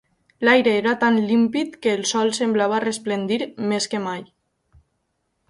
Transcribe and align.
L'aire 0.47 0.71
era 0.77 0.93
tan 1.03 1.19
límpid, 1.31 1.75
que 1.83 1.93
el 1.99 2.01
sol 2.13 2.33
semblava 2.39 2.81
resplendir 2.85 3.39
més 3.75 3.91
que 3.93 4.03
mai. 4.09 4.27